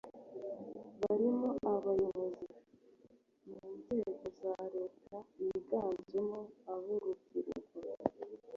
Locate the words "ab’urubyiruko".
6.71-7.75